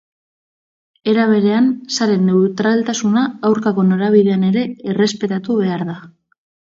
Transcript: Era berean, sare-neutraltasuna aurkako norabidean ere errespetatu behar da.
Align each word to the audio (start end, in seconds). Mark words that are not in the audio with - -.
Era 1.11 1.25
berean, 1.31 1.67
sare-neutraltasuna 1.97 3.23
aurkako 3.49 3.83
norabidean 3.91 4.47
ere 4.49 4.65
errespetatu 4.95 5.59
behar 5.61 5.85
da. 5.91 5.97